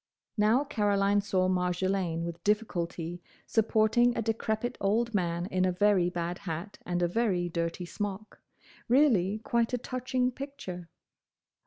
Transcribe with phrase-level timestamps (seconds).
[0.35, 6.39] Now Caroline saw Marjolaine with difficulty supporting a decrepit old man in a very bad
[6.39, 8.39] hat and a very dirty smock.
[8.87, 10.89] Really quite a touching picture.